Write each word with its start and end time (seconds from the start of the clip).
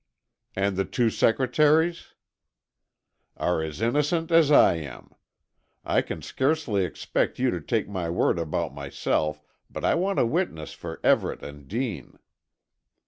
"And 0.55 0.77
the 0.77 0.85
two 0.85 1.11
secretaries?" 1.11 2.15
"Are 3.37 3.61
as 3.61 3.81
innocent 3.83 4.31
as 4.31 4.51
I 4.51 4.77
am. 4.77 5.13
I 5.85 6.01
can 6.01 6.23
scarcely 6.23 6.83
expect 6.85 7.37
you 7.37 7.51
to 7.51 7.61
take 7.61 7.87
my 7.87 8.09
word 8.09 8.39
about 8.39 8.73
myself, 8.73 9.43
but 9.69 9.85
I 9.85 9.93
want 9.93 10.17
to 10.17 10.25
witness 10.25 10.73
for 10.73 10.99
Everett 11.03 11.43
and 11.43 11.67
Dean. 11.67 12.17